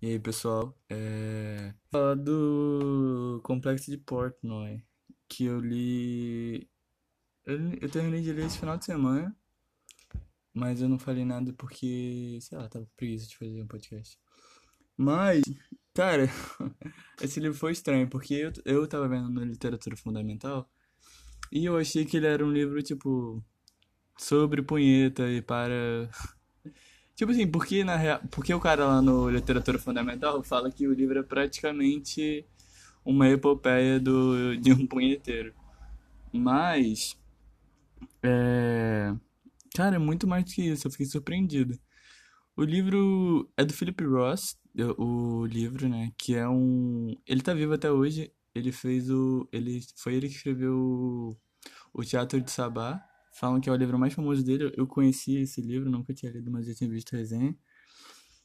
[0.00, 1.74] E aí, pessoal, é...
[1.90, 4.82] Falar do Complexo de Portnoy,
[5.28, 6.66] que eu li...
[7.44, 9.36] Eu, eu terminei de ler esse final de semana,
[10.54, 14.18] mas eu não falei nada porque, sei lá, tava com preguiça de fazer um podcast.
[14.96, 15.42] Mas,
[15.92, 16.24] cara,
[17.20, 20.70] esse livro foi estranho, porque eu, eu tava vendo na literatura fundamental
[21.52, 23.44] e eu achei que ele era um livro, tipo,
[24.16, 26.10] sobre punheta e para
[27.18, 30.94] Tipo assim, porque, na real, porque o cara lá no Literatura Fundamental fala que o
[30.94, 32.46] livro é praticamente
[33.04, 35.52] uma epopeia do, de um punheteiro.
[36.32, 37.18] Mas.
[38.22, 39.12] É.
[39.74, 41.76] Cara, é muito mais do que isso, eu fiquei surpreendido.
[42.56, 44.56] O livro é do Philip Ross,
[44.96, 46.12] o livro, né?
[46.16, 47.16] Que é um.
[47.26, 48.32] Ele tá vivo até hoje.
[48.54, 49.48] Ele fez o.
[49.50, 49.80] Ele...
[49.96, 51.36] Foi ele que escreveu
[51.92, 53.07] o Teatro de Sabá
[53.38, 54.72] falam que é o livro mais famoso dele.
[54.76, 57.56] Eu conheci esse livro, nunca tinha lido, mas já tinha visto resenha.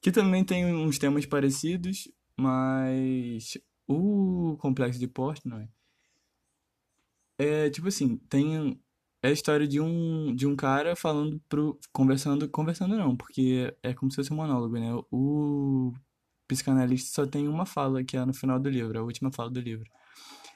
[0.00, 5.68] Que também tem uns temas parecidos, mas o Complexo de Portnoy
[7.38, 8.80] é tipo assim, tem
[9.22, 13.94] é a história de um de um cara falando pro conversando, conversando não, porque é
[13.94, 14.90] como se fosse um monólogo, né?
[15.10, 15.92] O
[16.48, 19.60] psicanalista só tem uma fala que é no final do livro, a última fala do
[19.60, 19.90] livro.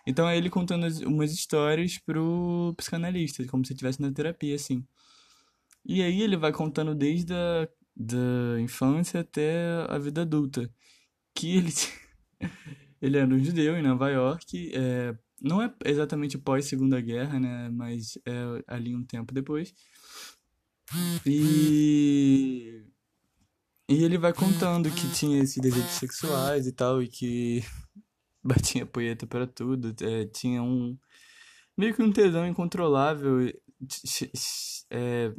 [0.07, 4.85] Então é ele contando umas histórias pro psicanalista, como se estivesse na terapia, assim.
[5.85, 10.71] E aí ele vai contando desde a da infância até a vida adulta.
[11.35, 11.73] Que ele,
[13.01, 17.69] ele era um judeu em Nova York, é, não é exatamente pós Segunda Guerra, né,
[17.71, 19.75] mas é ali um tempo depois.
[21.27, 22.85] E
[23.89, 27.63] e ele vai contando que tinha esses desejos sexuais e tal e que
[28.45, 30.99] batia poeta para tudo, é, tinha um
[31.77, 33.41] meio que um tesão incontrolável,
[34.91, 35.33] é,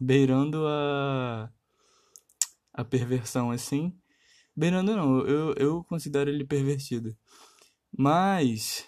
[0.00, 1.50] beirando a
[2.74, 3.92] a perversão assim.
[4.56, 7.16] Beirando não, eu, eu considero ele pervertido.
[7.96, 8.86] Mas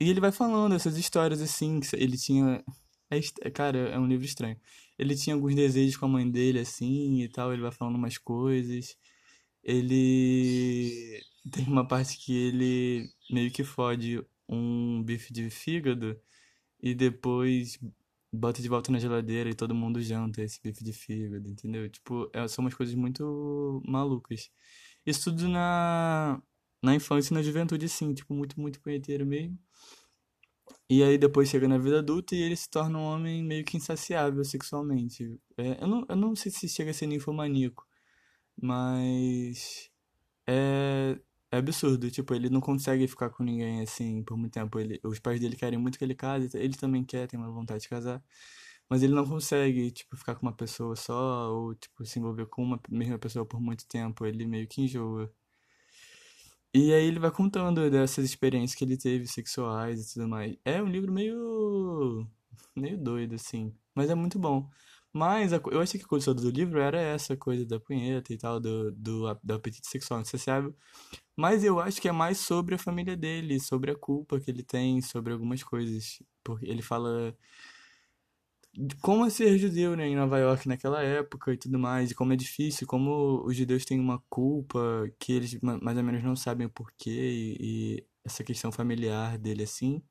[0.00, 2.64] e ele vai falando essas histórias assim, que ele tinha
[3.10, 4.58] é, cara, é um livro estranho.
[4.98, 8.18] Ele tinha alguns desejos com a mãe dele assim e tal, ele vai falando umas
[8.18, 8.96] coisas.
[9.64, 11.20] Ele
[11.50, 16.20] tem uma parte que ele meio que fode um bife de fígado
[16.82, 17.78] e depois
[18.32, 21.88] bota de volta na geladeira e todo mundo janta esse bife de fígado, entendeu?
[21.88, 24.50] Tipo, é, são umas coisas muito malucas.
[25.04, 26.42] Isso tudo na,
[26.82, 29.58] na infância e na juventude, sim, tipo, muito, muito punheteiro mesmo.
[30.88, 33.76] E aí depois chega na vida adulta e ele se torna um homem meio que
[33.76, 35.40] insaciável sexualmente.
[35.56, 37.86] É, eu, não, eu não sei se chega a ser ninfomaníaco,
[38.60, 39.90] mas
[40.46, 40.89] é,
[41.60, 44.78] absurdo, tipo, ele não consegue ficar com ninguém assim por muito tempo.
[44.78, 47.82] Ele, os pais dele querem muito que ele case, ele também quer, tem uma vontade
[47.82, 48.22] de casar,
[48.88, 52.62] mas ele não consegue, tipo, ficar com uma pessoa só ou, tipo, se envolver com
[52.62, 54.26] uma mesma pessoa por muito tempo.
[54.26, 55.32] Ele meio que enjoa.
[56.72, 60.56] E aí ele vai contando dessas experiências que ele teve sexuais e tudo mais.
[60.64, 62.26] É um livro meio
[62.76, 64.68] meio doido assim, mas é muito bom.
[65.12, 68.38] Mas a, eu achei que a coisa do livro era essa coisa da punheta e
[68.38, 70.74] tal, do, do, do apetite sexual insaciável.
[71.36, 74.62] Mas eu acho que é mais sobre a família dele, sobre a culpa que ele
[74.62, 76.22] tem, sobre algumas coisas.
[76.44, 77.36] Porque ele fala
[79.02, 82.32] como é ser judeu né, em Nova York naquela época e tudo mais, e como
[82.32, 86.66] é difícil, como os judeus têm uma culpa que eles mais ou menos não sabem
[86.66, 90.02] o porquê, e, e essa questão familiar dele, assim.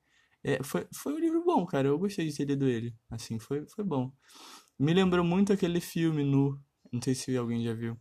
[0.43, 3.65] É, foi, foi um livro bom, cara, eu gostei de ter lido ele, assim, foi,
[3.67, 4.11] foi bom.
[4.79, 6.59] Me lembrou muito aquele filme Nu,
[6.91, 7.97] não sei se alguém já viu,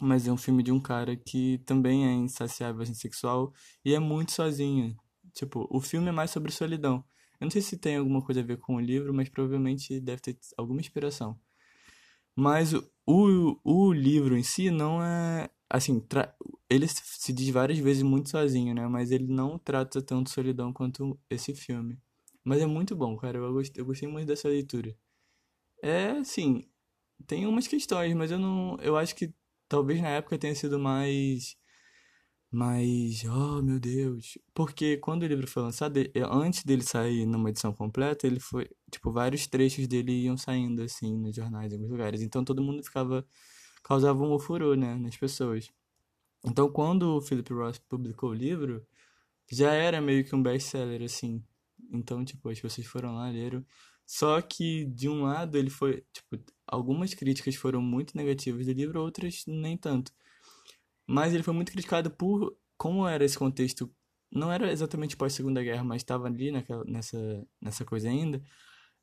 [0.00, 3.52] mas é um filme de um cara que também é insaciável assim, sexual
[3.84, 4.96] e é muito sozinho.
[5.34, 7.04] Tipo, o filme é mais sobre solidão.
[7.40, 10.20] Eu não sei se tem alguma coisa a ver com o livro, mas provavelmente deve
[10.22, 11.38] ter alguma inspiração.
[12.34, 15.48] Mas o, o, o livro em si não é.
[15.68, 16.00] Assim,
[16.72, 18.86] ele se diz várias vezes muito sozinho, né?
[18.88, 21.98] Mas ele não trata tanto solidão quanto esse filme.
[22.44, 23.38] Mas é muito bom, cara.
[23.38, 24.96] Eu gostei, eu gostei muito dessa leitura.
[25.82, 26.64] É, assim,
[27.26, 28.76] tem umas questões, mas eu não.
[28.80, 29.34] Eu acho que
[29.68, 31.56] talvez na época tenha sido mais.
[32.50, 33.24] Mais.
[33.24, 34.38] Oh, meu Deus.
[34.54, 35.98] Porque quando o livro foi lançado,
[36.30, 38.68] antes dele sair numa edição completa, ele foi.
[38.90, 42.22] Tipo, vários trechos dele iam saindo, assim, nos jornais, em alguns lugares.
[42.22, 43.26] Então todo mundo ficava.
[43.84, 45.70] causava um ofurô, né, nas pessoas.
[46.44, 48.86] Então quando o Philip Ross publicou o livro,
[49.50, 51.44] já era meio que um best-seller, assim.
[51.92, 53.64] Então, tipo, as pessoas foram lá, leram.
[54.06, 56.04] Só que, de um lado, ele foi.
[56.12, 60.12] Tipo, algumas críticas foram muito negativas do livro, outras nem tanto.
[61.06, 62.56] Mas ele foi muito criticado por.
[62.78, 63.90] Como era esse contexto.
[64.30, 68.42] Não era exatamente pós-Segunda Guerra, mas estava ali naquela, nessa, nessa coisa ainda.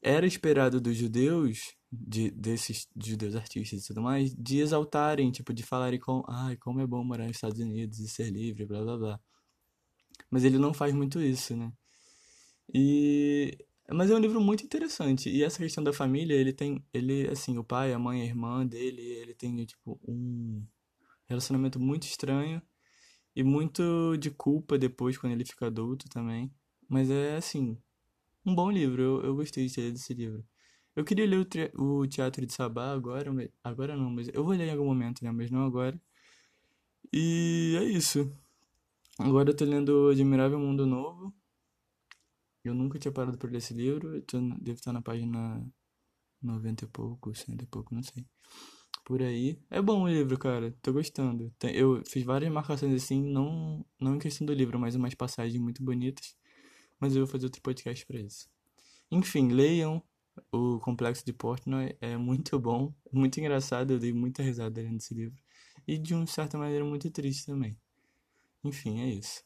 [0.01, 5.63] era esperado dos judeus, de, desses judeus artistas e tudo mais, de exaltarem, tipo, de
[5.63, 8.97] falarem com, ai, como é bom morar nos Estados Unidos e ser livre, blá blá
[8.97, 9.19] blá.
[10.29, 11.71] Mas ele não faz muito isso, né?
[12.73, 13.57] E
[13.91, 15.29] mas é um livro muito interessante.
[15.29, 18.65] E essa questão da família, ele tem, ele assim, o pai, a mãe, a irmã
[18.65, 20.63] dele, ele tem tipo um
[21.27, 22.61] relacionamento muito estranho
[23.35, 26.53] e muito de culpa depois quando ele fica adulto também.
[26.87, 27.77] Mas é assim,
[28.45, 29.01] um bom livro.
[29.01, 30.43] Eu, eu gostei de ler desse livro.
[30.95, 31.47] Eu queria ler
[31.77, 33.31] o, o Teatro de Sabá agora,
[33.63, 35.31] agora não, mas eu vou ler em algum momento, né?
[35.31, 35.99] Mas não agora.
[37.13, 38.31] E é isso.
[39.19, 41.33] Agora eu tô lendo Admirável Mundo Novo.
[42.63, 44.15] Eu nunca tinha parado por ler esse livro.
[44.15, 45.65] Eu tô, devo estar na página
[46.41, 48.25] 90 e pouco, 100 e pouco, não sei.
[49.03, 49.59] Por aí.
[49.69, 50.71] É bom o livro, cara.
[50.81, 51.53] Tô gostando.
[51.63, 55.83] Eu fiz várias marcações assim, não, não em questão do livro, mas umas passagens muito
[55.83, 56.35] bonitas.
[56.99, 58.47] Mas eu vou fazer outro podcast pra isso.
[59.11, 60.03] Enfim, leiam.
[60.51, 63.91] O Complexo de Portnoy é muito bom, muito engraçado.
[63.93, 65.37] Eu dei muita risada lendo esse livro.
[65.87, 67.77] E de uma certa maneira muito triste também.
[68.63, 69.43] Enfim, é isso.